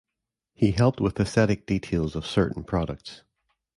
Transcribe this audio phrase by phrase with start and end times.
[0.55, 3.21] He helped with esthetic details of certain products.